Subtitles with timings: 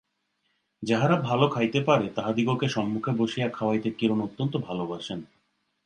[0.83, 5.19] যাহারা ভালো খাইতে পারে, তাহাদিগকে সম্মুখে বসিয়া খাওয়াইতে কিরণ অত্যন্ত ভালোবাসেন।